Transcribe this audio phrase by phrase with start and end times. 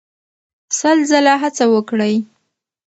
[0.79, 2.15] سل ځله هڅه وکړئ.